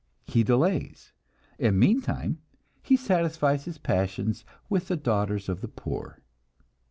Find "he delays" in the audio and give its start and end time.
0.25-1.13